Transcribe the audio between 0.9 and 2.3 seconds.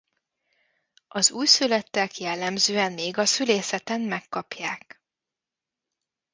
Az újszülöttek